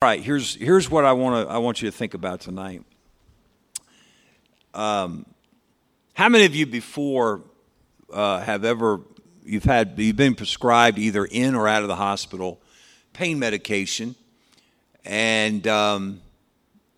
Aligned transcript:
All 0.00 0.08
right, 0.08 0.22
here's 0.22 0.54
here's 0.54 0.88
what 0.88 1.04
I 1.04 1.12
want 1.12 1.44
to 1.44 1.52
I 1.52 1.58
want 1.58 1.82
you 1.82 1.90
to 1.90 1.96
think 1.96 2.14
about 2.14 2.40
tonight. 2.40 2.84
Um, 4.72 5.26
how 6.14 6.28
many 6.28 6.44
of 6.44 6.54
you 6.54 6.66
before 6.66 7.42
uh, 8.12 8.38
have 8.38 8.64
ever 8.64 9.00
you've 9.42 9.64
had 9.64 9.94
you've 9.96 10.14
been 10.14 10.36
prescribed 10.36 11.00
either 11.00 11.24
in 11.24 11.56
or 11.56 11.66
out 11.66 11.82
of 11.82 11.88
the 11.88 11.96
hospital 11.96 12.60
pain 13.12 13.40
medication, 13.40 14.14
and 15.04 15.66
um, 15.66 16.20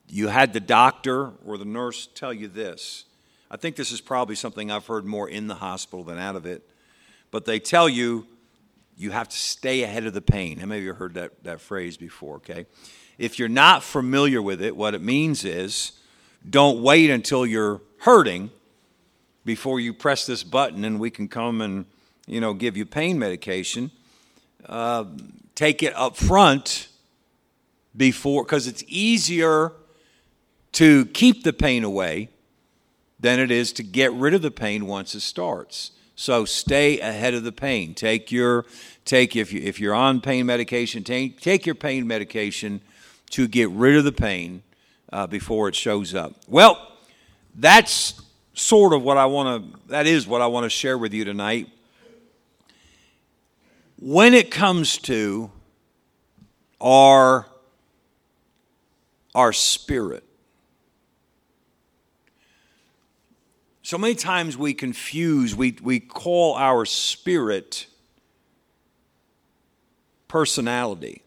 you 0.07 0.29
had 0.29 0.53
the 0.53 0.61
doctor 0.61 1.31
or 1.47 1.57
the 1.57 1.65
nurse 1.65 2.07
tell 2.15 2.35
you 2.35 2.49
this? 2.49 3.07
I 3.51 3.57
think 3.57 3.77
this 3.77 3.93
is 3.93 4.03
probably 4.03 4.35
something 4.35 4.71
I've 4.71 4.87
heard 4.87 5.07
more 5.07 5.27
in 5.27 5.47
the 5.47 5.55
hospital 5.55 6.05
than 6.05 6.19
out 6.19 6.37
of 6.37 6.45
it, 6.45 6.69
but 7.31 7.47
they 7.47 7.61
tell 7.61 7.89
you 7.89 8.27
you 9.01 9.11
have 9.13 9.31
to 9.31 9.37
stay 9.37 9.83
ahead 9.83 10.05
of 10.05 10.13
the 10.13 10.21
pain. 10.21 10.59
How 10.59 10.67
many 10.67 10.81
of 10.81 10.85
you 10.85 10.93
heard 10.93 11.15
that, 11.15 11.43
that 11.45 11.61
phrase 11.61 11.97
before? 11.97 12.37
Okay. 12.37 12.67
If 13.17 13.39
you're 13.39 13.49
not 13.49 13.83
familiar 13.83 14.43
with 14.43 14.61
it, 14.61 14.77
what 14.77 14.95
it 14.95 15.01
means 15.01 15.43
is 15.43 15.93
don't 16.49 16.83
wait 16.83 17.09
until 17.09 17.47
you're 17.47 17.81
hurting 18.01 18.51
before 19.45 19.81
you 19.81 19.95
press 19.95 20.27
this 20.27 20.43
button 20.45 20.85
and 20.85 21.01
we 21.01 21.11
can 21.11 21.29
come 21.29 21.63
and 21.63 21.87
you 22.27 22.41
know 22.43 22.53
give 22.53 22.77
you 22.77 22.85
pain 22.85 23.19
medication. 23.19 23.91
Uh, 24.67 25.05
take 25.55 25.83
it 25.83 25.95
up 25.97 26.17
front 26.17 26.89
before 27.97 28.45
because 28.45 28.67
it's 28.67 28.85
easier 28.87 29.73
to 30.73 31.07
keep 31.07 31.43
the 31.43 31.55
pain 31.55 31.85
away 31.85 32.29
than 33.19 33.41
it 33.41 33.51
is 33.51 33.73
to 33.73 33.83
get 33.83 34.13
rid 34.13 34.35
of 34.35 34.43
the 34.43 34.51
pain 34.51 34.87
once 34.87 35.15
it 35.15 35.21
starts. 35.21 35.93
So 36.21 36.45
stay 36.45 37.01
ahead 37.01 37.33
of 37.33 37.45
the 37.45 37.51
pain. 37.51 37.95
Take 37.95 38.31
your 38.31 38.67
take 39.07 39.37
if 39.37 39.55
you 39.55 39.63
if 39.63 39.81
you're 39.81 39.95
on 39.95 40.21
pain 40.21 40.45
medication, 40.45 41.03
take 41.03 41.41
take 41.41 41.65
your 41.65 41.75
pain 41.75 42.07
medication 42.07 42.83
to 43.31 43.49
get 43.49 43.71
rid 43.71 43.97
of 43.97 44.05
the 44.05 44.13
pain 44.13 44.63
uh, 45.11 45.27
before 45.27 45.67
it 45.67 45.75
shows 45.75 46.15
up. 46.15 46.35
Well, 46.47 46.95
that's 47.55 48.21
sort 48.53 48.93
of 48.93 49.03
what 49.03 49.17
I 49.17 49.25
want 49.25 49.73
to. 49.73 49.79
That 49.89 50.07
is 50.07 50.27
what 50.27 50.43
I 50.43 50.47
want 50.47 50.65
to 50.65 50.69
share 50.69 50.99
with 50.99 51.15
you 51.15 51.25
tonight. 51.25 51.71
When 53.99 54.35
it 54.35 54.51
comes 54.51 54.99
to 54.99 55.51
our 56.83 57.47
our 59.35 59.55
spirit. 59.55 60.25
So 63.91 63.99
many 63.99 64.15
times 64.15 64.57
we 64.57 64.73
confuse, 64.73 65.57
we, 65.57 65.77
we 65.83 65.99
call 65.99 66.55
our 66.55 66.85
spirit 66.85 67.87
personality. 70.29 71.25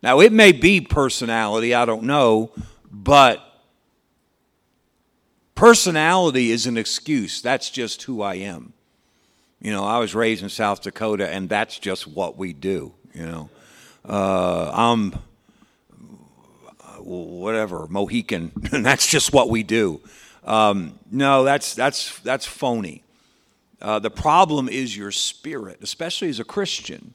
Now, 0.00 0.20
it 0.20 0.30
may 0.30 0.52
be 0.52 0.80
personality, 0.80 1.74
I 1.74 1.84
don't 1.84 2.04
know, 2.04 2.52
but 2.88 3.42
personality 5.56 6.52
is 6.52 6.68
an 6.68 6.78
excuse. 6.78 7.42
That's 7.42 7.70
just 7.70 8.04
who 8.04 8.22
I 8.22 8.36
am. 8.36 8.72
You 9.60 9.72
know, 9.72 9.82
I 9.82 9.98
was 9.98 10.14
raised 10.14 10.44
in 10.44 10.50
South 10.50 10.82
Dakota, 10.82 11.28
and 11.28 11.48
that's 11.48 11.76
just 11.76 12.06
what 12.06 12.36
we 12.36 12.52
do, 12.52 12.94
you 13.12 13.26
know. 13.26 13.50
Uh, 14.08 14.70
I'm 14.72 15.12
whatever, 17.00 17.88
Mohican, 17.88 18.52
and 18.72 18.86
that's 18.86 19.08
just 19.08 19.32
what 19.32 19.50
we 19.50 19.64
do. 19.64 20.00
Um, 20.48 20.98
no, 21.10 21.44
that's, 21.44 21.74
that's, 21.74 22.18
that's 22.20 22.46
phony. 22.46 23.04
Uh, 23.82 23.98
the 23.98 24.10
problem 24.10 24.66
is 24.66 24.96
your 24.96 25.10
spirit, 25.10 25.78
especially 25.82 26.30
as 26.30 26.40
a 26.40 26.44
Christian. 26.44 27.12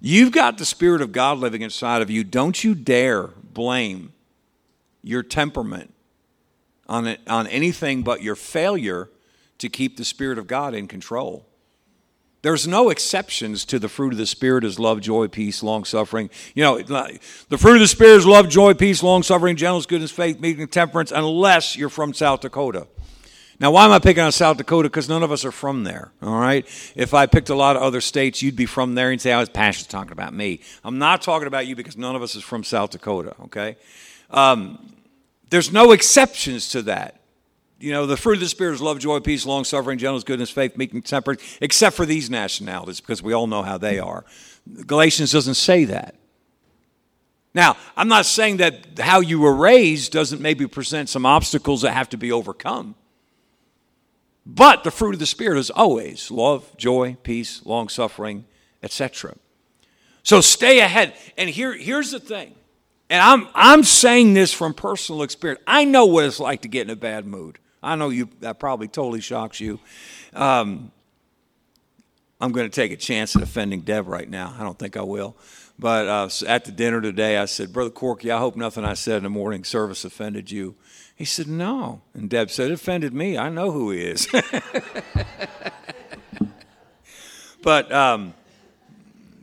You've 0.00 0.30
got 0.30 0.58
the 0.58 0.64
Spirit 0.64 1.02
of 1.02 1.10
God 1.10 1.38
living 1.38 1.60
inside 1.60 2.00
of 2.00 2.08
you. 2.08 2.22
Don't 2.22 2.62
you 2.62 2.76
dare 2.76 3.30
blame 3.52 4.12
your 5.02 5.24
temperament 5.24 5.92
on, 6.88 7.08
it, 7.08 7.20
on 7.26 7.48
anything 7.48 8.04
but 8.04 8.22
your 8.22 8.36
failure 8.36 9.10
to 9.58 9.68
keep 9.68 9.96
the 9.96 10.04
Spirit 10.04 10.38
of 10.38 10.46
God 10.46 10.74
in 10.74 10.86
control. 10.86 11.47
There's 12.42 12.68
no 12.68 12.90
exceptions 12.90 13.64
to 13.64 13.80
the 13.80 13.88
fruit 13.88 14.12
of 14.12 14.18
the 14.18 14.26
Spirit 14.26 14.64
is 14.64 14.78
love, 14.78 15.00
joy, 15.00 15.26
peace, 15.26 15.62
long 15.62 15.84
suffering. 15.84 16.30
You 16.54 16.62
know, 16.62 16.78
the 16.80 17.58
fruit 17.58 17.74
of 17.74 17.80
the 17.80 17.88
Spirit 17.88 18.18
is 18.18 18.26
love, 18.26 18.48
joy, 18.48 18.74
peace, 18.74 19.02
long 19.02 19.24
suffering, 19.24 19.56
gentleness, 19.56 19.86
goodness, 19.86 20.12
faith, 20.12 20.38
meekness, 20.38 20.70
temperance, 20.70 21.10
unless 21.10 21.76
you're 21.76 21.88
from 21.88 22.14
South 22.14 22.40
Dakota. 22.40 22.86
Now, 23.60 23.72
why 23.72 23.84
am 23.86 23.90
I 23.90 23.98
picking 23.98 24.22
on 24.22 24.30
South 24.30 24.56
Dakota? 24.56 24.88
Because 24.88 25.08
none 25.08 25.24
of 25.24 25.32
us 25.32 25.44
are 25.44 25.50
from 25.50 25.82
there, 25.82 26.12
all 26.22 26.38
right? 26.38 26.64
If 26.94 27.12
I 27.12 27.26
picked 27.26 27.50
a 27.50 27.56
lot 27.56 27.74
of 27.74 27.82
other 27.82 28.00
states, 28.00 28.40
you'd 28.40 28.54
be 28.54 28.66
from 28.66 28.94
there 28.94 29.10
and 29.10 29.20
say, 29.20 29.32
I 29.32 29.40
was 29.40 29.48
passionate 29.48 29.90
talking 29.90 30.12
about 30.12 30.32
me. 30.32 30.60
I'm 30.84 30.98
not 30.98 31.22
talking 31.22 31.48
about 31.48 31.66
you 31.66 31.74
because 31.74 31.96
none 31.96 32.14
of 32.14 32.22
us 32.22 32.36
is 32.36 32.44
from 32.44 32.62
South 32.62 32.90
Dakota, 32.90 33.34
okay? 33.46 33.76
Um, 34.30 34.94
there's 35.50 35.72
no 35.72 35.90
exceptions 35.90 36.68
to 36.68 36.82
that. 36.82 37.17
You 37.80 37.92
know, 37.92 38.06
the 38.06 38.16
fruit 38.16 38.34
of 38.34 38.40
the 38.40 38.48
Spirit 38.48 38.74
is 38.74 38.80
love, 38.80 38.98
joy, 38.98 39.20
peace, 39.20 39.46
long 39.46 39.64
suffering, 39.64 39.98
gentleness, 39.98 40.24
goodness, 40.24 40.50
faith, 40.50 40.76
meekness, 40.76 41.08
temperance, 41.08 41.58
except 41.60 41.94
for 41.94 42.04
these 42.04 42.28
nationalities 42.28 43.00
because 43.00 43.22
we 43.22 43.32
all 43.32 43.46
know 43.46 43.62
how 43.62 43.78
they 43.78 44.00
are. 44.00 44.24
Galatians 44.86 45.30
doesn't 45.30 45.54
say 45.54 45.84
that. 45.84 46.16
Now, 47.54 47.76
I'm 47.96 48.08
not 48.08 48.26
saying 48.26 48.58
that 48.58 48.98
how 48.98 49.20
you 49.20 49.40
were 49.40 49.54
raised 49.54 50.12
doesn't 50.12 50.40
maybe 50.40 50.66
present 50.66 51.08
some 51.08 51.24
obstacles 51.24 51.82
that 51.82 51.92
have 51.92 52.08
to 52.10 52.16
be 52.16 52.32
overcome. 52.32 52.94
But 54.44 54.82
the 54.82 54.90
fruit 54.90 55.14
of 55.14 55.20
the 55.20 55.26
Spirit 55.26 55.58
is 55.58 55.70
always 55.70 56.30
love, 56.30 56.76
joy, 56.76 57.16
peace, 57.22 57.64
long 57.64 57.88
suffering, 57.88 58.44
etc. 58.82 59.34
So 60.22 60.40
stay 60.40 60.80
ahead. 60.80 61.14
And 61.36 61.48
here, 61.48 61.76
here's 61.76 62.10
the 62.10 62.20
thing. 62.20 62.54
And 63.10 63.22
I'm, 63.22 63.48
I'm 63.54 63.84
saying 63.84 64.34
this 64.34 64.52
from 64.52 64.74
personal 64.74 65.22
experience. 65.22 65.62
I 65.66 65.84
know 65.84 66.06
what 66.06 66.24
it's 66.24 66.40
like 66.40 66.62
to 66.62 66.68
get 66.68 66.82
in 66.82 66.90
a 66.90 66.96
bad 66.96 67.26
mood. 67.26 67.58
I 67.82 67.96
know 67.96 68.08
you 68.08 68.28
that 68.40 68.58
probably 68.58 68.88
totally 68.88 69.20
shocks 69.20 69.60
you. 69.60 69.78
Um, 70.34 70.90
I'm 72.40 72.52
going 72.52 72.68
to 72.68 72.74
take 72.74 72.92
a 72.92 72.96
chance 72.96 73.34
at 73.34 73.42
offending 73.42 73.80
Deb 73.80 74.06
right 74.06 74.28
now. 74.28 74.54
I 74.58 74.62
don't 74.62 74.78
think 74.78 74.96
I 74.96 75.02
will. 75.02 75.36
But 75.78 76.08
uh, 76.08 76.28
at 76.46 76.64
the 76.64 76.72
dinner 76.72 77.00
today, 77.00 77.38
I 77.38 77.44
said, 77.44 77.72
Brother 77.72 77.90
Corky, 77.90 78.30
I 78.32 78.38
hope 78.38 78.56
nothing 78.56 78.84
I 78.84 78.94
said 78.94 79.18
in 79.18 79.22
the 79.22 79.30
morning 79.30 79.64
service 79.64 80.04
offended 80.04 80.50
you. 80.50 80.74
He 81.14 81.24
said, 81.24 81.46
No. 81.48 82.02
And 82.14 82.28
Deb 82.30 82.50
said, 82.50 82.70
It 82.70 82.74
offended 82.74 83.12
me. 83.12 83.38
I 83.38 83.48
know 83.48 83.70
who 83.70 83.90
he 83.90 84.02
is. 84.02 84.28
but, 87.62 87.92
um, 87.92 88.34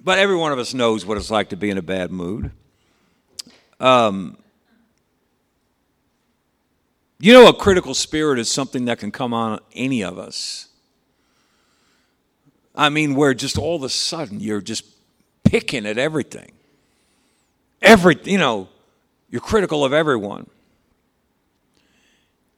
but 0.03 0.19
every 0.19 0.35
one 0.35 0.51
of 0.51 0.59
us 0.59 0.73
knows 0.73 1.05
what 1.05 1.17
it's 1.17 1.31
like 1.31 1.49
to 1.49 1.57
be 1.57 1.69
in 1.69 1.77
a 1.77 1.81
bad 1.81 2.11
mood. 2.11 2.51
Um, 3.79 4.37
you 7.19 7.33
know, 7.33 7.47
a 7.47 7.53
critical 7.53 7.93
spirit 7.93 8.39
is 8.39 8.49
something 8.49 8.85
that 8.85 8.99
can 8.99 9.11
come 9.11 9.33
on 9.33 9.59
any 9.73 10.03
of 10.03 10.19
us. 10.19 10.67
I 12.75 12.89
mean, 12.89 13.15
where 13.15 13.33
just 13.33 13.57
all 13.57 13.75
of 13.75 13.83
a 13.83 13.89
sudden 13.89 14.39
you're 14.39 14.61
just 14.61 14.85
picking 15.43 15.85
at 15.85 15.97
everything. 15.97 16.51
Every, 17.81 18.17
you 18.23 18.37
know, 18.37 18.67
you're 19.29 19.41
critical 19.41 19.85
of 19.85 19.93
everyone 19.93 20.47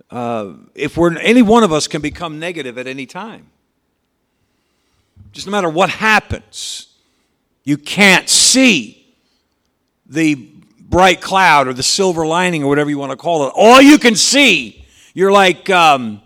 uh, 0.09 0.53
if 0.73 0.97
we're 0.97 1.17
any 1.17 1.41
one 1.41 1.63
of 1.63 1.73
us 1.73 1.88
can 1.88 2.01
become 2.01 2.40
negative 2.40 2.78
at 2.78 2.88
any 2.88 3.06
time. 3.06 3.47
Just 5.31 5.47
no 5.47 5.51
matter 5.51 5.69
what 5.69 5.90
happens, 5.90 6.88
you 7.63 7.78
can't 7.78 8.29
see 8.29 9.06
the 10.06 10.50
bright 10.89 11.21
cloud 11.21 11.67
or 11.67 11.73
the 11.73 11.83
silver 11.83 12.25
lining 12.25 12.63
or 12.63 12.67
whatever 12.67 12.89
you 12.89 12.97
want 12.97 13.11
to 13.11 13.17
call 13.17 13.47
it. 13.47 13.53
All 13.55 13.81
you 13.81 13.97
can 13.97 14.15
see, 14.15 14.85
you're 15.13 15.31
like 15.31 15.69
um, 15.69 16.21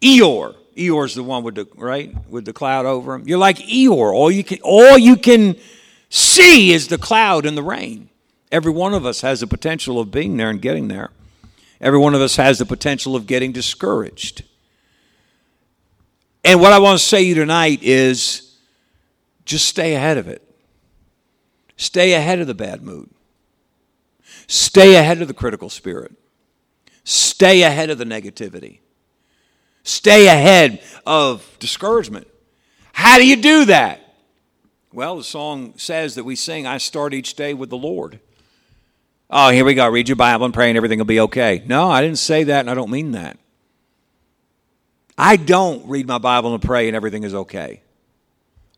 Eeyore. 0.00 0.54
Eeyore's 0.76 1.14
the 1.14 1.22
one 1.22 1.42
with 1.42 1.54
the 1.54 1.66
right 1.76 2.14
with 2.28 2.44
the 2.44 2.52
cloud 2.52 2.84
over 2.84 3.14
him. 3.14 3.26
You're 3.26 3.38
like 3.38 3.58
Eeyore. 3.58 4.12
All 4.12 4.30
you 4.30 4.44
can 4.44 4.58
all 4.62 4.98
you 4.98 5.16
can 5.16 5.56
see 6.10 6.72
is 6.72 6.88
the 6.88 6.98
cloud 6.98 7.46
and 7.46 7.56
the 7.56 7.62
rain. 7.62 8.10
Every 8.52 8.72
one 8.72 8.92
of 8.92 9.06
us 9.06 9.22
has 9.22 9.40
the 9.40 9.46
potential 9.46 9.98
of 9.98 10.10
being 10.10 10.36
there 10.36 10.50
and 10.50 10.60
getting 10.60 10.88
there. 10.88 11.10
Every 11.80 11.98
one 11.98 12.14
of 12.14 12.20
us 12.20 12.36
has 12.36 12.58
the 12.58 12.66
potential 12.66 13.16
of 13.16 13.26
getting 13.26 13.52
discouraged. 13.52 14.44
And 16.44 16.60
what 16.60 16.72
I 16.72 16.78
want 16.78 16.98
to 16.98 17.04
say 17.04 17.22
to 17.22 17.28
you 17.28 17.34
tonight 17.34 17.82
is 17.82 18.56
just 19.44 19.66
stay 19.66 19.94
ahead 19.94 20.16
of 20.16 20.28
it. 20.28 20.42
Stay 21.76 22.12
ahead 22.12 22.38
of 22.38 22.46
the 22.46 22.54
bad 22.54 22.82
mood. 22.82 23.10
Stay 24.46 24.96
ahead 24.96 25.20
of 25.22 25.28
the 25.28 25.34
critical 25.34 25.70
spirit. 25.70 26.12
Stay 27.04 27.62
ahead 27.62 27.90
of 27.90 27.98
the 27.98 28.04
negativity. 28.04 28.80
Stay 29.82 30.26
ahead 30.26 30.82
of 31.04 31.56
discouragement. 31.58 32.26
How 32.92 33.18
do 33.18 33.26
you 33.26 33.36
do 33.36 33.66
that? 33.66 34.14
Well, 34.92 35.16
the 35.16 35.24
song 35.24 35.74
says 35.76 36.14
that 36.14 36.24
we 36.24 36.36
sing, 36.36 36.66
I 36.66 36.78
start 36.78 37.12
each 37.14 37.34
day 37.34 37.54
with 37.54 37.70
the 37.70 37.76
Lord. 37.76 38.20
Oh, 39.28 39.50
here 39.50 39.64
we 39.64 39.74
go. 39.74 39.88
Read 39.88 40.08
your 40.08 40.16
Bible 40.16 40.44
and 40.44 40.54
pray 40.54 40.68
and 40.68 40.76
everything 40.76 40.98
will 40.98 41.04
be 41.04 41.20
okay. 41.20 41.62
No, 41.66 41.90
I 41.90 42.00
didn't 42.02 42.18
say 42.18 42.44
that 42.44 42.60
and 42.60 42.70
I 42.70 42.74
don't 42.74 42.90
mean 42.90 43.12
that. 43.12 43.38
I 45.18 45.36
don't 45.36 45.86
read 45.88 46.06
my 46.06 46.18
Bible 46.18 46.54
and 46.54 46.62
pray 46.62 46.86
and 46.86 46.94
everything 46.94 47.24
is 47.24 47.34
okay. 47.34 47.82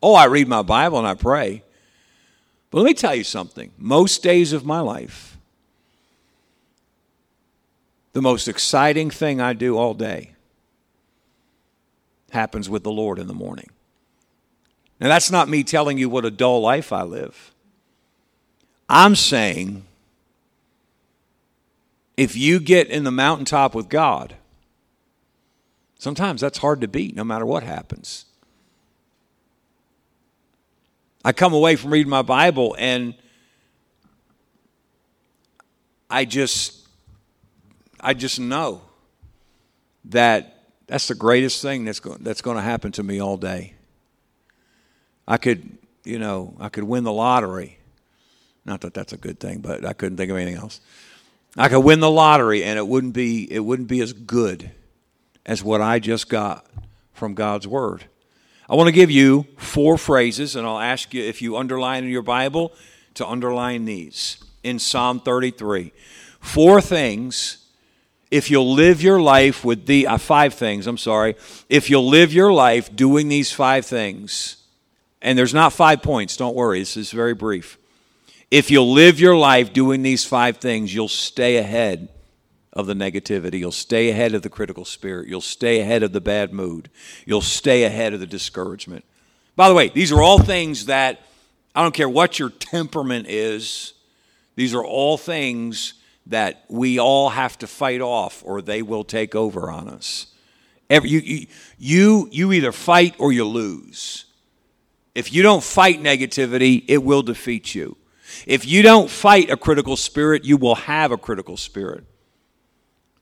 Oh, 0.03 0.15
I 0.15 0.27
read 0.27 0.49
my 0.49 0.63
Bible 0.63 0.99
and 0.99 1.07
I 1.07 1.15
pray. 1.15 1.65
But 2.71 2.79
let 2.79 2.85
me 2.85 2.95
tell 2.95 3.15
you 3.15 3.25
something. 3.25 3.73
Most 3.77 4.23
days 4.23 4.53
of 4.53 4.65
my 4.65 4.81
life, 4.81 5.28
the 8.19 8.23
most 8.23 8.49
exciting 8.49 9.11
thing 9.11 9.41
I 9.41 9.53
do 9.53 9.79
all 9.79 9.95
day 9.95 10.33
happens 12.31 12.69
with 12.69 12.83
the 12.83 12.91
Lord 12.91 13.17
in 13.17 13.29
the 13.29 13.33
morning. 13.33 13.71
Now, 14.99 15.07
that's 15.07 15.31
not 15.31 15.49
me 15.49 15.63
telling 15.63 15.99
you 15.99 16.09
what 16.09 16.25
a 16.25 16.31
dull 16.33 16.61
life 16.61 16.93
I 16.93 17.05
live. 17.05 17.53
I'm 18.89 19.15
saying 19.15 19.85
if 22.17 22.35
you 22.35 22.59
get 22.59 22.89
in 22.89 23.05
the 23.05 23.13
mountaintop 23.13 23.73
with 23.73 23.89
God, 23.89 24.35
sometimes 26.01 26.41
that's 26.41 26.59
hard 26.59 26.81
to 26.81 26.89
beat 26.89 27.15
no 27.15 27.23
matter 27.23 27.47
what 27.47 27.63
happens. 27.63 28.25
I 31.25 31.33
come 31.33 31.55
away 31.55 31.77
from 31.77 31.93
reading 31.93 32.11
my 32.11 32.23
Bible 32.23 32.75
and 32.81 33.15
I 36.11 36.25
just 36.25 36.78
I 38.01 38.15
just 38.15 38.39
know 38.41 38.83
that 40.07 40.59
that's 40.87 41.09
the 41.09 41.15
greatest 41.15 41.63
thing 41.63 41.85
that's 41.85 42.01
going, 42.01 42.19
that's 42.23 42.41
going 42.41 42.57
to 42.57 42.63
happen 42.63 42.93
to 42.93 43.03
me 43.03 43.21
all 43.21 43.37
day. 43.37 43.75
I 45.27 45.37
could, 45.37 45.79
you 46.05 46.19
know, 46.19 46.57
I 46.59 46.71
could 46.71 46.85
win 46.85 47.05
the 47.05 47.13
lottery. 47.13 47.79
Not 48.65 48.81
that 48.81 48.95
that's 48.95 49.13
a 49.13 49.17
good 49.17 49.39
thing, 49.39 49.61
but 49.61 49.85
I 49.85 49.93
couldn't 49.93 50.17
think 50.17 50.31
of 50.31 50.37
anything 50.37 50.57
else. 50.57 50.81
I 51.57 51.69
could 51.69 51.81
win 51.81 52.01
the 52.01 52.11
lottery 52.11 52.65
and 52.65 52.79
it 52.79 52.87
wouldn't 52.87 53.15
be 53.15 53.51
it 53.53 53.61
wouldn't 53.61 53.89
be 53.89 54.01
as 54.01 54.13
good 54.13 54.71
as 55.45 55.63
what 55.63 55.81
I 55.81 55.99
just 55.99 56.29
got 56.29 56.67
from 57.13 57.35
God's 57.35 57.67
word. 57.67 58.05
I 58.69 58.75
want 58.75 58.89
to 58.89 58.93
give 58.93 59.11
you 59.11 59.47
four 59.57 59.97
phrases 59.97 60.55
and 60.57 60.67
I'll 60.67 60.79
ask 60.79 61.13
you 61.15 61.23
if 61.23 61.41
you 61.41 61.57
underline 61.57 62.05
in 62.05 62.11
your 62.11 62.23
Bible 62.23 62.73
to 63.15 63.27
underline 63.27 63.87
these 63.87 64.43
in 64.63 64.79
Psalm 64.79 65.21
33. 65.21 65.93
Four 66.41 66.81
things 66.81 67.68
if 68.31 68.51
you'll 68.51 68.75
live 68.75 69.03
your 69.03 69.21
life 69.21 69.65
with 69.65 69.87
the 69.87 70.07
uh, 70.07 70.19
five 70.19 70.55
things, 70.55 70.87
I'm 70.87 70.99
sorry. 70.99 71.37
If 71.69 71.89
you'll 71.89 72.09
live 72.09 72.33
your 72.33 72.53
life 72.53 72.95
doing 72.95 73.29
these 73.29 73.53
five 73.53 73.87
things, 73.87 74.57
and 75.23 75.39
there's 75.39 75.55
not 75.55 75.73
five 75.73 76.03
points, 76.03 76.37
don't 76.37 76.55
worry, 76.55 76.81
this 76.81 76.97
is 76.97 77.11
very 77.11 77.35
brief. 77.35 77.79
If 78.51 78.71
you'll 78.71 78.93
live 78.93 79.21
your 79.21 79.37
life 79.37 79.73
doing 79.73 80.03
these 80.03 80.25
five 80.25 80.59
things, 80.59 80.95
you'll 80.95 81.09
stay 81.09 81.57
ahead 81.57 82.09
of 82.73 82.87
the 82.87 82.95
negativity. 82.95 83.59
You'll 83.59 83.73
stay 83.73 84.11
ahead 84.11 84.35
of 84.35 84.43
the 84.43 84.49
critical 84.49 84.85
spirit. 84.85 85.29
You'll 85.29 85.41
stay 85.41 85.81
ahead 85.81 86.03
of 86.03 86.13
the 86.13 86.21
bad 86.21 86.53
mood. 86.53 86.89
You'll 87.27 87.41
stay 87.41 87.85
ahead 87.85 88.15
of 88.15 88.21
the 88.21 88.27
discouragement. 88.27 89.05
By 89.57 89.69
the 89.69 89.75
way, 89.75 89.89
these 89.89 90.13
are 90.13 90.23
all 90.23 90.39
things 90.39 90.87
that 90.87 91.21
I 91.75 91.83
don't 91.83 91.95
care 91.95 92.09
what 92.09 92.39
your 92.39 92.51
temperament 92.51 93.27
is, 93.29 93.95
these 94.57 94.75
are 94.75 94.85
all 94.85 95.17
things 95.17 95.95
that 96.29 96.65
we 96.69 96.99
all 96.99 97.31
have 97.31 97.59
to 97.59 97.67
fight 97.67 98.01
off 98.01 98.43
or 98.45 98.63
they 98.63 98.83
will 98.83 99.05
take 99.05 99.35
over 99.35 99.71
on 99.71 99.89
us. 99.89 100.27
Every, 100.91 101.11
you, 101.11 101.47
you, 101.79 102.29
you 102.31 102.53
either 102.53 102.73
fight 102.73 103.15
or 103.19 103.33
you 103.33 103.45
lose. 103.45 104.25
If 105.15 105.33
you 105.33 105.43
don't 105.43 105.63
fight 105.63 106.01
negativity, 106.01 106.85
it 106.87 107.03
will 107.03 107.23
defeat 107.23 107.75
you. 107.75 107.97
If 108.47 108.67
you 108.67 108.83
don't 108.83 109.11
fight 109.11 109.51
a 109.51 109.57
critical 109.57 109.97
spirit, 109.97 110.45
you 110.45 110.57
will 110.57 110.75
have 110.75 111.13
a 111.13 111.19
critical 111.19 111.57
spirit. 111.57 112.05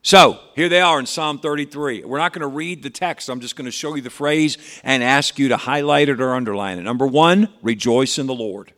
So, 0.03 0.39
here 0.55 0.69
they 0.69 0.81
are 0.81 1.01
in 1.01 1.07
Psalm 1.07 1.41
33. 1.41 2.05
We're 2.05 2.19
not 2.19 2.33
going 2.33 2.43
to 2.43 2.47
read 2.47 2.85
the 2.85 2.91
text. 2.91 3.29
I'm 3.29 3.41
just 3.41 3.57
going 3.57 3.65
to 3.65 3.73
show 3.73 3.97
you 3.97 4.03
the 4.03 4.11
phrase 4.11 4.57
and 4.85 5.03
ask 5.03 5.37
you 5.37 5.49
to 5.49 5.57
highlight 5.57 6.09
it 6.09 6.21
or 6.21 6.35
underline 6.35 6.79
it. 6.79 6.83
Number 6.83 7.07
one, 7.09 7.49
rejoice 7.61 8.19
in 8.19 8.27
the 8.27 8.35
Lord. 8.35 8.73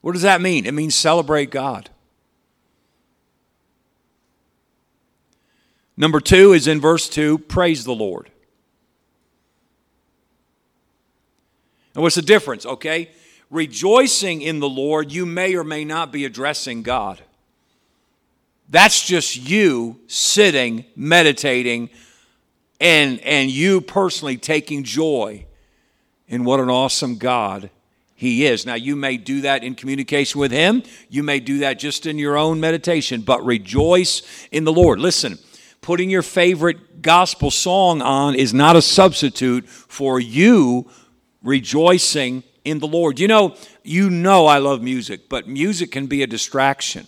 What 0.00 0.12
does 0.12 0.22
that 0.22 0.40
mean? 0.40 0.66
It 0.66 0.74
means 0.74 0.94
celebrate 0.94 1.50
God. 1.50 1.90
Number 5.96 6.20
two 6.20 6.52
is 6.52 6.68
in 6.68 6.80
verse 6.80 7.08
2 7.08 7.38
praise 7.38 7.84
the 7.84 7.94
Lord. 7.94 8.30
And 11.94 12.02
what's 12.02 12.16
the 12.16 12.22
difference? 12.22 12.66
Okay, 12.66 13.10
rejoicing 13.50 14.42
in 14.42 14.60
the 14.60 14.68
Lord, 14.68 15.10
you 15.10 15.24
may 15.24 15.54
or 15.54 15.64
may 15.64 15.84
not 15.84 16.12
be 16.12 16.26
addressing 16.26 16.82
God. 16.82 17.22
That's 18.68 19.06
just 19.06 19.36
you 19.36 20.00
sitting, 20.06 20.84
meditating, 20.94 21.88
and, 22.80 23.20
and 23.20 23.50
you 23.50 23.80
personally 23.80 24.36
taking 24.36 24.84
joy 24.84 25.46
in 26.28 26.44
what 26.44 26.60
an 26.60 26.68
awesome 26.68 27.16
God 27.16 27.70
He 28.16 28.46
is. 28.46 28.64
Now, 28.64 28.74
you 28.74 28.96
may 28.96 29.18
do 29.18 29.42
that 29.42 29.62
in 29.62 29.74
communication 29.74 30.40
with 30.40 30.50
Him, 30.50 30.82
you 31.10 31.22
may 31.22 31.38
do 31.38 31.58
that 31.58 31.78
just 31.78 32.06
in 32.06 32.18
your 32.18 32.36
own 32.36 32.58
meditation, 32.58 33.20
but 33.20 33.44
rejoice 33.44 34.22
in 34.50 34.64
the 34.64 34.72
Lord. 34.72 34.98
Listen, 34.98 35.38
putting 35.82 36.08
your 36.08 36.22
favorite 36.22 37.02
gospel 37.02 37.50
song 37.50 38.00
on 38.00 38.34
is 38.34 38.54
not 38.54 38.74
a 38.74 38.82
substitute 38.82 39.68
for 39.68 40.18
you 40.18 40.90
rejoicing 41.42 42.42
in 42.64 42.78
the 42.78 42.88
Lord. 42.88 43.20
You 43.20 43.28
know, 43.28 43.54
you 43.84 44.08
know 44.08 44.46
I 44.46 44.58
love 44.58 44.82
music, 44.82 45.28
but 45.28 45.46
music 45.46 45.92
can 45.92 46.06
be 46.06 46.22
a 46.22 46.26
distraction. 46.26 47.06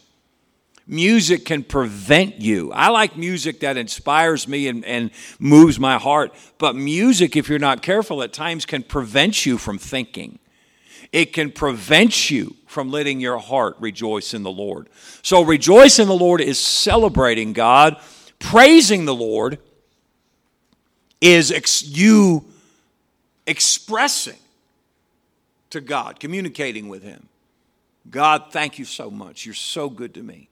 Music 0.87 1.45
can 1.45 1.65
prevent 1.65 2.41
you. 2.41 2.71
I 2.73 2.89
like 2.89 3.17
music 3.17 3.61
that 3.61 3.77
inspires 3.77 4.47
me 4.47 4.69
and, 4.69 4.85
and 4.85 5.11
moves 5.39 5.81
my 5.81 5.99
heart, 5.99 6.35
but 6.59 6.77
music, 6.77 7.35
if 7.35 7.49
you're 7.49 7.59
not 7.59 7.83
careful, 7.83 8.23
at 8.23 8.33
times 8.33 8.67
can 8.67 8.83
prevent 8.83 9.47
you 9.47 9.59
from 9.59 9.79
thinking. 9.79 10.39
It 11.13 11.33
can 11.33 11.51
prevent 11.51 12.31
you 12.31 12.57
from 12.67 12.91
letting 12.91 13.21
your 13.21 13.39
heart 13.39 13.77
rejoice 13.81 14.35
in 14.35 14.43
the 14.43 14.51
Lord. 14.51 14.89
So, 15.23 15.43
rejoice 15.43 15.99
in 15.99 16.09
the 16.09 16.15
Lord 16.15 16.41
is 16.41 16.59
celebrating 16.59 17.53
God. 17.53 17.97
Praising 18.39 19.05
the 19.05 19.15
Lord 19.15 19.59
is 21.21 21.51
ex- 21.51 21.83
you 21.83 22.45
expressing 23.47 24.39
to 25.71 25.81
God, 25.81 26.21
communicating 26.21 26.89
with 26.89 27.03
Him. 27.03 27.29
God, 28.11 28.47
thank 28.51 28.79
you 28.79 28.85
so 28.85 29.11
much. 29.11 29.45
You're 29.45 29.55
so 29.55 29.91
good 29.91 30.15
to 30.15 30.23
me. 30.23 30.49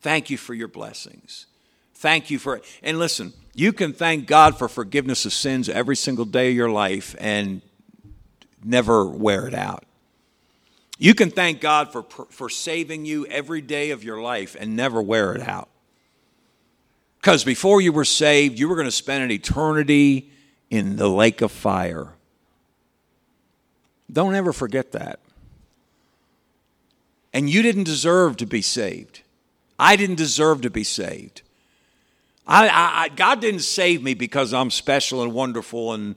Thank 0.00 0.30
you 0.30 0.36
for 0.36 0.54
your 0.54 0.68
blessings. 0.68 1.46
Thank 1.94 2.30
you 2.30 2.38
for, 2.38 2.56
it. 2.56 2.64
and 2.82 2.98
listen, 2.98 3.32
you 3.54 3.72
can 3.72 3.92
thank 3.92 4.26
God 4.26 4.58
for 4.58 4.68
forgiveness 4.68 5.24
of 5.24 5.32
sins 5.32 5.68
every 5.68 5.96
single 5.96 6.24
day 6.24 6.50
of 6.50 6.56
your 6.56 6.70
life 6.70 7.14
and 7.18 7.62
never 8.64 9.06
wear 9.06 9.46
it 9.46 9.54
out. 9.54 9.84
You 10.98 11.14
can 11.14 11.30
thank 11.30 11.60
God 11.60 11.90
for, 11.92 12.04
for 12.30 12.48
saving 12.48 13.04
you 13.04 13.26
every 13.26 13.60
day 13.60 13.90
of 13.90 14.04
your 14.04 14.20
life 14.20 14.56
and 14.58 14.76
never 14.76 15.02
wear 15.02 15.34
it 15.34 15.46
out. 15.48 15.68
Because 17.20 17.44
before 17.44 17.80
you 17.80 17.92
were 17.92 18.04
saved, 18.04 18.58
you 18.58 18.68
were 18.68 18.76
going 18.76 18.86
to 18.86 18.90
spend 18.92 19.24
an 19.24 19.30
eternity 19.30 20.30
in 20.70 20.96
the 20.96 21.08
lake 21.08 21.40
of 21.40 21.52
fire. 21.52 22.08
Don't 24.12 24.34
ever 24.34 24.52
forget 24.52 24.92
that. 24.92 25.20
And 27.32 27.48
you 27.48 27.62
didn't 27.62 27.84
deserve 27.84 28.36
to 28.38 28.46
be 28.46 28.62
saved. 28.62 29.22
I 29.78 29.96
didn't 29.96 30.16
deserve 30.16 30.60
to 30.62 30.70
be 30.70 30.84
saved. 30.84 31.42
I, 32.46 32.68
I, 32.68 33.08
God 33.08 33.40
didn't 33.40 33.60
save 33.60 34.02
me 34.02 34.14
because 34.14 34.52
I'm 34.52 34.70
special 34.70 35.22
and 35.22 35.32
wonderful, 35.32 35.92
and 35.92 36.16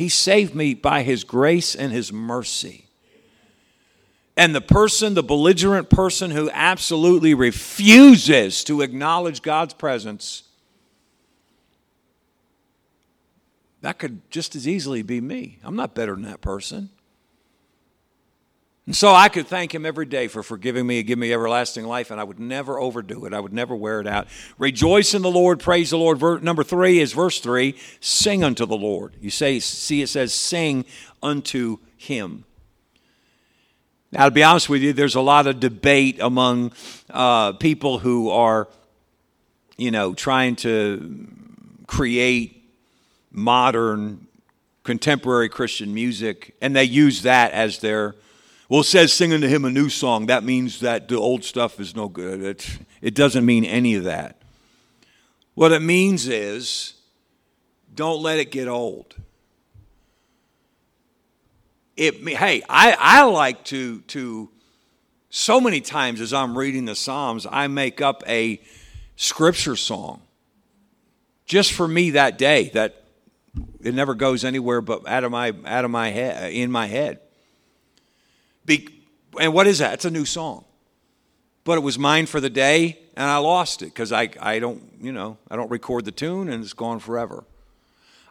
He 0.00 0.08
saved 0.08 0.54
me 0.54 0.72
by 0.72 1.02
His 1.02 1.24
grace 1.24 1.74
and 1.74 1.92
His 1.92 2.10
mercy. 2.10 2.86
And 4.34 4.54
the 4.54 4.62
person, 4.62 5.12
the 5.12 5.22
belligerent 5.22 5.90
person 5.90 6.30
who 6.30 6.48
absolutely 6.54 7.34
refuses 7.34 8.64
to 8.64 8.80
acknowledge 8.80 9.42
God's 9.42 9.74
presence, 9.74 10.44
That 13.82 13.98
could 13.98 14.22
just 14.30 14.56
as 14.56 14.66
easily 14.66 15.02
be 15.02 15.20
me. 15.20 15.58
I'm 15.62 15.76
not 15.76 15.94
better 15.94 16.14
than 16.14 16.22
that 16.22 16.40
person. 16.40 16.88
And 18.86 18.96
so 18.96 19.14
I 19.14 19.28
could 19.28 19.46
thank 19.46 19.74
him 19.74 19.86
every 19.86 20.06
day 20.06 20.26
for 20.26 20.42
forgiving 20.42 20.86
me 20.86 20.98
and 20.98 21.06
giving 21.06 21.20
me 21.20 21.32
everlasting 21.32 21.84
life, 21.86 22.10
and 22.10 22.20
I 22.20 22.24
would 22.24 22.40
never 22.40 22.80
overdo 22.80 23.24
it. 23.26 23.34
I 23.34 23.38
would 23.38 23.52
never 23.52 23.76
wear 23.76 24.00
it 24.00 24.06
out. 24.06 24.26
Rejoice 24.58 25.14
in 25.14 25.22
the 25.22 25.30
Lord, 25.30 25.60
praise 25.60 25.90
the 25.90 25.98
Lord. 25.98 26.18
Ver- 26.18 26.40
number 26.40 26.64
three 26.64 26.98
is 26.98 27.12
verse 27.12 27.38
three 27.40 27.76
sing 28.00 28.42
unto 28.42 28.66
the 28.66 28.76
Lord. 28.76 29.14
You 29.20 29.30
say, 29.30 29.60
see, 29.60 30.02
it 30.02 30.08
says, 30.08 30.34
sing 30.34 30.86
unto 31.22 31.78
him. 31.96 32.44
Now, 34.10 34.24
to 34.24 34.32
be 34.32 34.42
honest 34.42 34.68
with 34.68 34.82
you, 34.82 34.92
there's 34.92 35.14
a 35.14 35.20
lot 35.20 35.46
of 35.46 35.60
debate 35.60 36.18
among 36.20 36.72
uh, 37.10 37.52
people 37.52 38.00
who 38.00 38.30
are, 38.30 38.66
you 39.76 39.92
know, 39.92 40.14
trying 40.14 40.56
to 40.56 41.28
create 41.86 42.64
modern 43.30 44.26
contemporary 44.82 45.48
Christian 45.48 45.94
music, 45.94 46.56
and 46.60 46.74
they 46.74 46.82
use 46.82 47.22
that 47.22 47.52
as 47.52 47.78
their 47.78 48.16
well, 48.70 48.80
it 48.80 48.84
says 48.84 49.12
singing 49.12 49.42
to 49.42 49.48
him 49.48 49.66
a 49.66 49.70
new 49.70 49.90
song. 49.90 50.26
That 50.26 50.44
means 50.44 50.80
that 50.80 51.08
the 51.08 51.16
old 51.16 51.44
stuff 51.44 51.78
is 51.80 51.94
no 51.94 52.08
good. 52.08 52.40
It, 52.40 52.78
it 53.02 53.14
doesn't 53.14 53.44
mean 53.44 53.64
any 53.64 53.96
of 53.96 54.04
that. 54.04 54.40
What 55.54 55.72
it 55.72 55.82
means 55.82 56.28
is 56.28 56.94
don't 57.94 58.22
let 58.22 58.38
it 58.38 58.50
get 58.50 58.68
old. 58.68 59.16
it, 62.00 62.14
hey, 62.28 62.62
I, 62.68 62.96
I 62.98 63.22
like 63.24 63.64
to, 63.66 64.00
to, 64.02 64.48
so 65.28 65.60
many 65.60 65.82
times 65.82 66.22
as 66.22 66.32
I'm 66.32 66.56
reading 66.56 66.86
the 66.86 66.94
Psalms, 66.94 67.46
I 67.50 67.66
make 67.66 68.00
up 68.00 68.22
a 68.26 68.58
scripture 69.16 69.76
song 69.76 70.22
just 71.44 71.72
for 71.72 71.86
me 71.86 72.12
that 72.12 72.38
day 72.38 72.70
that 72.70 73.04
it 73.82 73.94
never 73.94 74.14
goes 74.14 74.44
anywhere 74.44 74.80
but 74.80 75.06
out 75.06 75.24
of 75.24 75.30
my, 75.30 75.52
out 75.66 75.84
of 75.84 75.90
my 75.90 76.10
head, 76.10 76.52
in 76.52 76.70
my 76.70 76.86
head. 76.86 77.20
Be, 78.70 78.88
and 79.40 79.52
what 79.52 79.66
is 79.66 79.78
that? 79.78 79.94
It's 79.94 80.04
a 80.04 80.10
new 80.12 80.24
song. 80.24 80.64
But 81.64 81.76
it 81.76 81.80
was 81.80 81.98
mine 81.98 82.26
for 82.26 82.40
the 82.40 82.48
day, 82.48 83.00
and 83.16 83.28
I 83.28 83.38
lost 83.38 83.82
it 83.82 83.86
because 83.86 84.12
I, 84.12 84.30
I 84.40 84.60
don't, 84.60 84.80
you 85.00 85.10
know, 85.10 85.38
I 85.50 85.56
don't 85.56 85.70
record 85.72 86.04
the 86.04 86.12
tune 86.12 86.48
and 86.48 86.62
it's 86.62 86.72
gone 86.72 87.00
forever. 87.00 87.42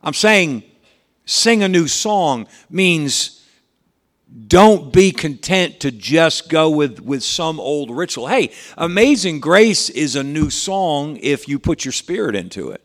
I'm 0.02 0.14
saying 0.14 0.64
sing 1.26 1.62
a 1.62 1.68
new 1.68 1.90
song 1.90 2.48
means 2.70 3.46
don't 4.48 4.94
be 4.94 5.12
content 5.12 5.82
to 5.82 5.92
just 5.92 6.48
go 6.48 6.70
with, 6.70 7.02
with 7.02 7.22
some 7.22 7.60
old 7.60 7.92
ritual. 7.92 8.28
Hey, 8.28 8.54
Amazing 8.78 9.42
Grace 9.42 9.90
is 9.90 10.16
a 10.16 10.24
new 10.24 10.50
song 10.50 11.18
if 11.22 11.50
you 11.50 11.60
put 11.60 11.84
your 11.84 11.92
spirit 11.92 12.34
into 12.34 12.72
it, 12.72 12.82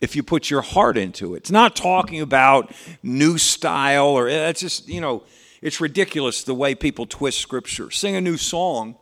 if 0.00 0.14
you 0.14 0.22
put 0.22 0.48
your 0.48 0.62
heart 0.62 0.96
into 0.96 1.34
it. 1.34 1.38
It's 1.38 1.50
not 1.50 1.74
talking 1.74 2.20
about 2.20 2.72
new 3.02 3.36
style 3.36 4.06
or 4.06 4.28
eh, 4.28 4.50
it's 4.50 4.60
just, 4.60 4.88
you 4.88 5.00
know, 5.00 5.24
it's 5.60 5.80
ridiculous 5.80 6.42
the 6.42 6.54
way 6.54 6.74
people 6.74 7.06
twist 7.06 7.38
scripture. 7.38 7.90
Sing 7.90 8.16
a 8.16 8.20
new 8.20 8.36
song 8.36 8.96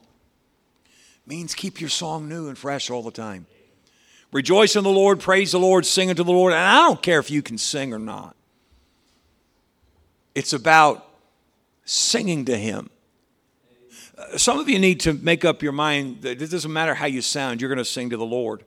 means 1.27 1.55
keep 1.55 1.81
your 1.81 1.91
song 1.91 2.29
new 2.29 2.49
and 2.49 2.57
fresh 2.57 2.91
all 2.91 3.03
the 3.03 3.11
time. 3.11 3.47
Rejoice 4.33 4.77
in 4.77 4.85
the 4.85 4.91
Lord, 4.91 5.21
praise 5.21 5.53
the 5.53 5.59
Lord, 5.59 5.87
sing 5.87 6.11
unto 6.11 6.25
the 6.25 6.33
Lord. 6.33 6.53
And 6.53 6.63
I 6.63 6.87
don't 6.87 7.03
care 7.03 7.19
if 7.19 7.31
you 7.31 7.43
can 7.43 7.59
sing 7.59 7.93
or 7.93 7.99
not. 7.99 8.37
It's 10.35 10.53
about 10.53 11.09
singing 11.85 12.45
to 12.47 12.57
Him. 12.57 12.91
Uh, 14.19 14.37
some 14.37 14.59
of 14.59 14.69
you 14.69 14.79
need 14.79 15.01
to 15.01 15.15
make 15.15 15.45
up 15.45 15.63
your 15.63 15.73
mind 15.73 16.23
that 16.23 16.43
it 16.43 16.51
doesn't 16.51 16.73
matter 16.73 16.95
how 16.95 17.07
you 17.07 17.23
sound, 17.23 17.61
you're 17.61 17.71
going 17.71 17.79
to 17.79 17.85
sing 17.85 18.11
to 18.11 18.17
the 18.17 18.27
Lord. 18.27 18.65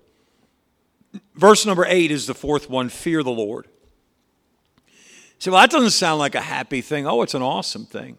Verse 1.36 1.66
number 1.66 1.86
eight 1.86 2.12
is 2.12 2.28
the 2.28 2.34
fourth 2.34 2.70
one 2.70 2.90
fear 2.90 3.24
the 3.24 3.32
Lord. 3.32 3.68
See, 5.40 5.50
well, 5.50 5.62
that 5.62 5.72
doesn't 5.72 5.92
sound 5.92 6.20
like 6.20 6.36
a 6.36 6.42
happy 6.42 6.82
thing. 6.82 7.08
Oh, 7.08 7.22
it's 7.22 7.34
an 7.34 7.42
awesome 7.42 7.86
thing. 7.86 8.18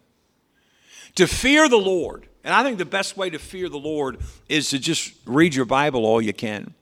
To 1.15 1.27
fear 1.27 1.69
the 1.69 1.77
Lord, 1.77 2.27
and 2.43 2.53
I 2.53 2.63
think 2.63 2.77
the 2.77 2.85
best 2.85 3.15
way 3.15 3.29
to 3.29 3.37
fear 3.37 3.69
the 3.69 3.77
Lord 3.77 4.17
is 4.49 4.69
to 4.71 4.79
just 4.79 5.13
read 5.25 5.53
your 5.53 5.65
Bible 5.65 6.05
all 6.05 6.21
you 6.21 6.33
can. 6.33 6.73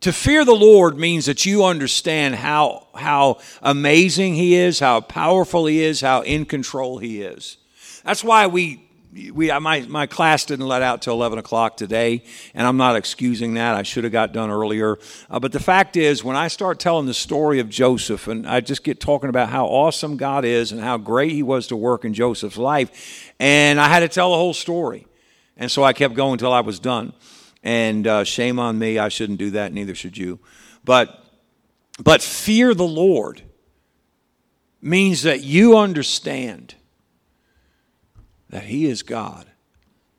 To 0.00 0.12
fear 0.12 0.44
the 0.46 0.54
Lord 0.54 0.98
means 0.98 1.26
that 1.26 1.44
you 1.44 1.64
understand 1.64 2.34
how, 2.34 2.86
how 2.94 3.38
amazing 3.62 4.34
He 4.34 4.54
is, 4.54 4.80
how 4.80 5.00
powerful 5.02 5.66
He 5.66 5.82
is, 5.82 6.00
how 6.00 6.22
in 6.22 6.46
control 6.46 6.98
He 6.98 7.22
is. 7.22 7.58
That's 8.02 8.24
why 8.24 8.46
we, 8.46 8.89
we 9.12 9.50
my, 9.58 9.80
my 9.88 10.06
class 10.06 10.44
didn't 10.44 10.66
let 10.66 10.82
out 10.82 11.02
till 11.02 11.14
11 11.14 11.38
o'clock 11.38 11.76
today, 11.76 12.22
and 12.54 12.66
I'm 12.66 12.76
not 12.76 12.96
excusing 12.96 13.54
that. 13.54 13.74
I 13.74 13.82
should 13.82 14.04
have 14.04 14.12
got 14.12 14.32
done 14.32 14.50
earlier. 14.50 14.98
Uh, 15.28 15.40
but 15.40 15.52
the 15.52 15.60
fact 15.60 15.96
is, 15.96 16.22
when 16.22 16.36
I 16.36 16.48
start 16.48 16.78
telling 16.78 17.06
the 17.06 17.14
story 17.14 17.58
of 17.58 17.68
Joseph, 17.68 18.28
and 18.28 18.46
I 18.46 18.60
just 18.60 18.84
get 18.84 19.00
talking 19.00 19.28
about 19.28 19.48
how 19.48 19.66
awesome 19.66 20.16
God 20.16 20.44
is 20.44 20.70
and 20.70 20.80
how 20.80 20.96
great 20.96 21.32
He 21.32 21.42
was 21.42 21.66
to 21.68 21.76
work 21.76 22.04
in 22.04 22.14
Joseph's 22.14 22.58
life, 22.58 23.32
and 23.40 23.80
I 23.80 23.88
had 23.88 24.00
to 24.00 24.08
tell 24.08 24.30
the 24.30 24.36
whole 24.36 24.54
story. 24.54 25.06
And 25.56 25.70
so 25.70 25.82
I 25.82 25.92
kept 25.92 26.14
going 26.14 26.34
until 26.34 26.52
I 26.52 26.60
was 26.60 26.78
done. 26.78 27.12
And 27.62 28.06
uh, 28.06 28.24
shame 28.24 28.58
on 28.58 28.78
me, 28.78 28.98
I 28.98 29.08
shouldn't 29.08 29.38
do 29.38 29.50
that, 29.50 29.72
neither 29.72 29.94
should 29.94 30.16
you. 30.16 30.38
But, 30.84 31.22
but 32.02 32.22
fear 32.22 32.74
the 32.74 32.86
Lord 32.86 33.42
means 34.80 35.24
that 35.24 35.42
you 35.42 35.76
understand 35.76 36.76
that 38.50 38.64
He 38.64 38.86
is 38.86 39.02
God. 39.02 39.46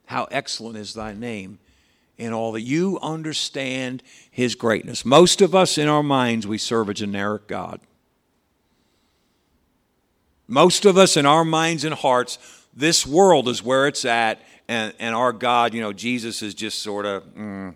How 0.06 0.28
excellent 0.32 0.78
is 0.78 0.94
thy 0.94 1.14
name 1.14 1.60
in 2.18 2.34
all 2.34 2.52
that 2.54 2.62
you 2.62 3.00
understand 3.02 4.04
His 4.30 4.56
greatness. 4.56 5.06
Most 5.06 5.42
of 5.42 5.54
us 5.54 5.78
in 5.78 5.88
our 5.88 6.04
minds, 6.04 6.48
we 6.48 6.58
serve 6.58 6.90
a 6.90 6.94
generic 6.94 7.48
God. 7.48 7.80
Most 10.48 10.86
of 10.86 10.98
us 10.98 11.16
in 11.16 11.26
our 11.26 11.46
minds 11.46 11.86
and 11.86 11.94
hearts, 11.94 12.38
this 12.76 13.08
world 13.08 13.48
is 13.48 13.64
where 13.64 13.88
it's 13.88 14.04
at, 14.04 14.42
and, 14.68 14.94
and 15.00 15.16
our 15.16 15.32
God, 15.32 15.74
you 15.74 15.82
know, 15.82 15.94
Jesus 15.94 16.42
is 16.42 16.54
just 16.54 16.82
sort 16.82 17.06
of, 17.06 17.24
mm, 17.34 17.74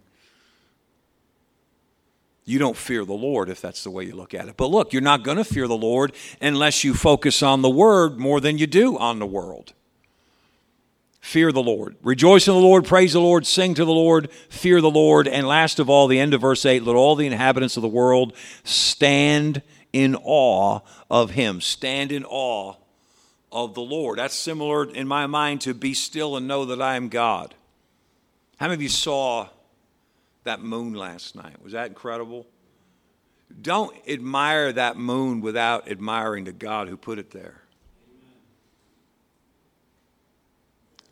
you 2.43 2.59
don't 2.59 2.77
fear 2.77 3.05
the 3.05 3.13
Lord 3.13 3.49
if 3.49 3.61
that's 3.61 3.83
the 3.83 3.89
way 3.89 4.03
you 4.03 4.15
look 4.15 4.33
at 4.33 4.47
it. 4.47 4.55
But 4.55 4.67
look, 4.67 4.93
you're 4.93 5.01
not 5.01 5.23
going 5.23 5.37
to 5.37 5.43
fear 5.43 5.67
the 5.67 5.77
Lord 5.77 6.13
unless 6.41 6.83
you 6.83 6.93
focus 6.93 7.41
on 7.41 7.61
the 7.61 7.69
Word 7.69 8.19
more 8.19 8.39
than 8.39 8.57
you 8.57 8.67
do 8.67 8.97
on 8.97 9.19
the 9.19 9.25
world. 9.25 9.73
Fear 11.25 11.51
the 11.53 11.63
Lord. 11.63 11.95
Rejoice 12.03 12.47
in 12.47 12.53
the 12.53 12.59
Lord, 12.59 12.85
praise 12.85 13.13
the 13.13 13.19
Lord, 13.19 13.47
sing 13.47 13.73
to 13.73 13.83
the 13.83 13.91
Lord, 13.91 14.31
fear 14.47 14.79
the 14.79 14.91
Lord. 14.91 15.27
And 15.27 15.47
last 15.47 15.79
of 15.79 15.89
all, 15.89 16.05
the 16.05 16.19
end 16.19 16.35
of 16.35 16.41
verse 16.41 16.63
8 16.67 16.83
let 16.83 16.95
all 16.95 17.15
the 17.15 17.25
inhabitants 17.25 17.77
of 17.77 17.81
the 17.81 17.89
world 17.89 18.33
stand 18.63 19.63
in 19.91 20.15
awe 20.23 20.81
of 21.09 21.31
Him. 21.31 21.61
Stand 21.61 22.11
in 22.11 22.25
awe 22.25 22.75
of 23.51 23.73
the 23.73 23.81
Lord. 23.81 24.19
That's 24.19 24.35
similar 24.35 24.87
in 24.87 25.07
my 25.07 25.25
mind 25.25 25.61
to 25.61 25.73
be 25.73 25.95
still 25.95 26.37
and 26.37 26.47
know 26.47 26.63
that 26.65 26.79
I 26.79 26.95
am 26.95 27.09
God. 27.09 27.55
How 28.57 28.67
many 28.67 28.75
of 28.75 28.81
you 28.83 28.89
saw 28.89 29.49
that 30.43 30.61
moon 30.61 30.93
last 30.93 31.35
night? 31.35 31.55
Was 31.63 31.73
that 31.73 31.87
incredible? 31.87 32.45
Don't 33.63 33.95
admire 34.07 34.71
that 34.73 34.95
moon 34.95 35.41
without 35.41 35.89
admiring 35.89 36.43
the 36.43 36.51
God 36.51 36.87
who 36.87 36.95
put 36.95 37.17
it 37.17 37.31
there. 37.31 37.64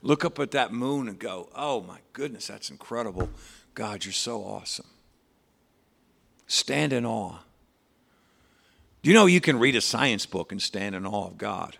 Look 0.03 0.25
up 0.25 0.37
at 0.37 0.51
that 0.51 0.73
moon 0.73 1.07
and 1.07 1.17
go, 1.17 1.49
oh 1.55 1.81
my 1.81 1.99
goodness, 2.11 2.47
that's 2.47 2.69
incredible. 2.69 3.29
God, 3.73 4.03
you're 4.03 4.11
so 4.11 4.43
awesome. 4.43 4.85
Stand 6.45 6.91
in 6.91 7.05
awe. 7.05 7.37
Do 9.01 9.09
you 9.09 9.15
know 9.15 9.25
you 9.25 9.39
can 9.39 9.57
read 9.57 9.77
a 9.77 9.81
science 9.81 10.25
book 10.25 10.51
and 10.51 10.61
stand 10.61 10.93
in 10.93 11.05
awe 11.05 11.27
of 11.27 11.37
God? 11.37 11.77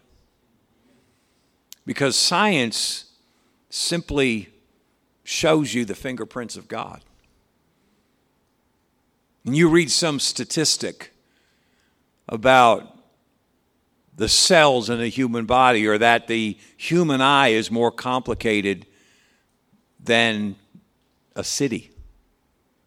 Because 1.86 2.15
science 2.15 3.12
simply 3.70 4.50
shows 5.25 5.74
you 5.74 5.84
the 5.84 5.94
fingerprints 5.94 6.56
of 6.56 6.70
God. 6.70 7.01
And 9.46 9.56
you 9.56 9.68
read 9.68 9.92
some 9.92 10.22
statistic 10.22 11.12
about 12.30 12.93
the 14.15 14.29
cells 14.29 14.89
in 14.89 15.00
the 15.00 15.08
human 15.08 15.46
body, 15.46 15.88
or 15.88 15.98
that 15.98 16.27
the 16.27 16.58
human 16.77 17.22
eye 17.22 17.50
is 17.50 17.72
more 17.72 17.91
complicated 17.91 18.86
than 20.00 20.55
a 21.36 21.43
city. 21.43 21.89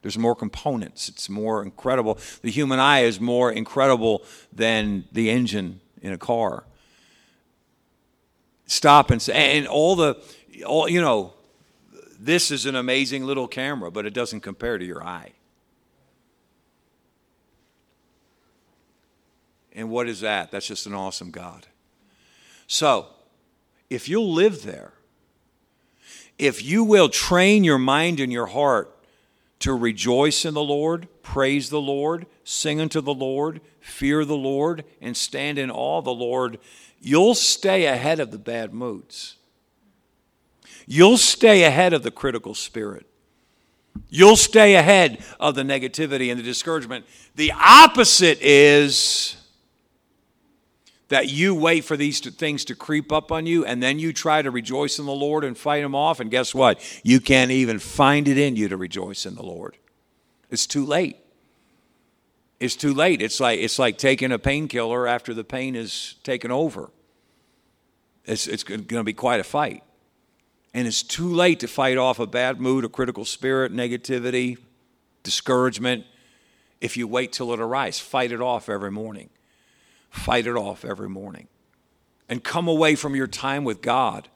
There's 0.02 0.18
more 0.18 0.36
components. 0.36 1.08
It's 1.08 1.28
more 1.28 1.62
incredible. 1.62 2.18
The 2.42 2.50
human 2.50 2.78
eye 2.78 3.00
is 3.00 3.20
more 3.20 3.50
incredible 3.50 4.22
than 4.52 5.04
the 5.10 5.30
engine 5.30 5.80
in 6.00 6.12
a 6.12 6.18
car 6.18 6.64
stop 8.66 9.10
and 9.10 9.22
say, 9.22 9.58
and 9.58 9.66
all 9.66 9.96
the, 9.96 10.16
all, 10.66 10.88
you 10.88 11.00
know, 11.00 11.32
this 12.18 12.50
is 12.50 12.66
an 12.66 12.76
amazing 12.76 13.24
little 13.24 13.48
camera, 13.48 13.90
but 13.90 14.06
it 14.06 14.14
doesn't 14.14 14.40
compare 14.40 14.78
to 14.78 14.84
your 14.84 15.02
eye. 15.02 15.32
And 19.76 19.90
what 19.90 20.08
is 20.08 20.22
that? 20.22 20.50
That's 20.50 20.66
just 20.66 20.86
an 20.86 20.94
awesome 20.94 21.30
God. 21.30 21.66
So, 22.66 23.08
if 23.90 24.08
you'll 24.08 24.32
live 24.32 24.64
there, 24.64 24.94
if 26.38 26.64
you 26.64 26.82
will 26.82 27.10
train 27.10 27.62
your 27.62 27.78
mind 27.78 28.18
and 28.18 28.32
your 28.32 28.46
heart 28.46 28.92
to 29.60 29.74
rejoice 29.74 30.44
in 30.44 30.54
the 30.54 30.62
Lord, 30.62 31.08
praise 31.22 31.70
the 31.70 31.80
Lord, 31.80 32.26
sing 32.42 32.80
unto 32.80 33.00
the 33.00 33.14
Lord, 33.14 33.60
fear 33.80 34.24
the 34.24 34.36
Lord, 34.36 34.84
and 35.00 35.16
stand 35.16 35.58
in 35.58 35.70
awe 35.70 35.98
of 35.98 36.04
the 36.04 36.14
Lord, 36.14 36.58
you'll 37.00 37.34
stay 37.34 37.84
ahead 37.84 38.18
of 38.18 38.30
the 38.30 38.38
bad 38.38 38.72
moods. 38.72 39.36
You'll 40.86 41.18
stay 41.18 41.64
ahead 41.64 41.92
of 41.92 42.02
the 42.02 42.10
critical 42.10 42.54
spirit. 42.54 43.06
You'll 44.08 44.36
stay 44.36 44.74
ahead 44.74 45.22
of 45.38 45.54
the 45.54 45.62
negativity 45.62 46.30
and 46.30 46.38
the 46.38 46.44
discouragement. 46.44 47.06
The 47.34 47.52
opposite 47.52 48.38
is 48.40 49.36
that 51.08 51.28
you 51.28 51.54
wait 51.54 51.84
for 51.84 51.96
these 51.96 52.20
things 52.20 52.64
to 52.64 52.74
creep 52.74 53.12
up 53.12 53.30
on 53.30 53.46
you 53.46 53.64
and 53.64 53.82
then 53.82 53.98
you 53.98 54.12
try 54.12 54.42
to 54.42 54.50
rejoice 54.50 54.98
in 54.98 55.06
the 55.06 55.12
Lord 55.12 55.44
and 55.44 55.56
fight 55.56 55.82
them 55.82 55.94
off. 55.94 56.18
And 56.18 56.30
guess 56.30 56.54
what? 56.54 56.80
You 57.04 57.20
can't 57.20 57.50
even 57.50 57.78
find 57.78 58.26
it 58.26 58.38
in 58.38 58.56
you 58.56 58.68
to 58.68 58.76
rejoice 58.76 59.24
in 59.24 59.36
the 59.36 59.44
Lord. 59.44 59.76
It's 60.50 60.66
too 60.66 60.84
late 60.84 61.16
it's 62.58 62.76
too 62.76 62.94
late. 62.94 63.20
It's 63.20 63.40
like 63.40 63.60
it's 63.60 63.78
like 63.78 63.98
taking 63.98 64.32
a 64.32 64.38
painkiller 64.38 65.06
after 65.06 65.34
the 65.34 65.44
pain 65.44 65.74
is 65.74 66.14
taken 66.22 66.50
over. 66.50 66.90
It's 68.24 68.46
it's 68.46 68.64
going 68.64 68.84
to 68.84 69.04
be 69.04 69.12
quite 69.12 69.40
a 69.40 69.44
fight, 69.44 69.82
and 70.72 70.86
it's 70.86 71.02
too 71.02 71.28
late 71.28 71.60
to 71.60 71.68
fight 71.68 71.98
off 71.98 72.18
a 72.18 72.26
bad 72.26 72.60
mood, 72.60 72.84
a 72.84 72.88
critical 72.88 73.24
spirit, 73.24 73.72
negativity, 73.72 74.58
discouragement. 75.22 76.04
If 76.80 76.96
you 76.96 77.06
wait 77.08 77.32
till 77.32 77.52
it 77.52 77.60
arrives, 77.60 77.98
fight 77.98 78.32
it 78.32 78.40
off 78.40 78.68
every 78.68 78.90
morning. 78.90 79.30
Fight 80.16 80.46
it 80.46 80.56
off 80.56 80.84
every 80.84 81.08
morning. 81.08 81.48
and 82.28 82.42
come 82.42 82.68
away 82.68 82.94
from 82.94 83.14
your 83.14 83.26
time 83.26 83.64
with 83.64 83.80
God. 83.80 84.28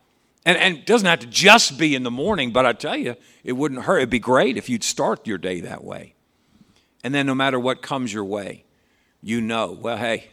And, 0.46 0.56
and 0.56 0.78
it 0.78 0.86
doesn't 0.86 1.06
have 1.06 1.20
to 1.20 1.26
just 1.26 1.78
be 1.78 1.94
in 1.94 2.02
the 2.02 2.10
morning, 2.10 2.52
but 2.52 2.64
I 2.64 2.72
tell 2.72 2.96
you, 2.96 3.16
it 3.44 3.52
wouldn't 3.52 3.82
hurt. 3.82 3.98
It'd 3.98 4.10
be 4.10 4.18
great 4.18 4.56
if 4.56 4.68
you'd 4.68 4.84
start 4.84 5.26
your 5.26 5.38
day 5.38 5.60
that 5.60 5.84
way. 5.84 6.14
And 7.02 7.14
then 7.14 7.26
no 7.26 7.34
matter 7.34 7.58
what 7.58 7.82
comes 7.82 8.12
your 8.12 8.24
way, 8.24 8.64
you 9.22 9.40
know, 9.40 9.72
well, 9.72 9.96
hey, 9.96 10.28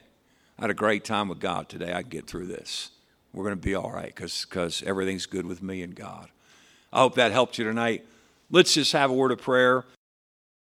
I 0.58 0.64
had 0.64 0.70
a 0.70 0.76
great 0.76 1.04
time 1.04 1.28
with 1.28 1.40
God 1.40 1.68
today. 1.68 1.94
I 1.94 2.02
can 2.02 2.10
get 2.10 2.28
through 2.28 2.48
this. 2.48 2.92
We're 3.34 3.44
going 3.44 3.56
to 3.56 3.62
be 3.62 3.76
all 3.76 3.92
right 3.92 4.14
because 4.16 4.84
everything's 4.86 5.26
good 5.26 5.46
with 5.46 5.62
me 5.62 5.82
and 5.82 5.96
God. 5.96 6.30
I 6.92 7.00
hope 7.00 7.16
that 7.16 7.32
helped 7.32 7.58
you 7.58 7.66
tonight. 7.66 8.06
Let's 8.50 8.74
just 8.74 8.94
have 8.94 9.10
a 9.10 9.14
word 9.14 9.32
of 9.32 9.40
prayer. 9.40 9.84